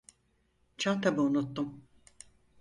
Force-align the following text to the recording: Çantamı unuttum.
Çantamı 0.77 1.21
unuttum. 1.21 1.83